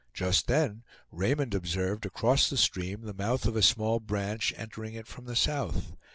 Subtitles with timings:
[0.15, 0.81] Just then
[1.11, 5.35] Raymond observed across the stream the mouth of a small branch entering it from the
[5.35, 5.93] south.